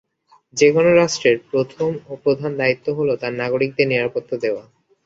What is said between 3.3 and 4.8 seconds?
নাগরিকদের নিরাপত্তা দেওয়া।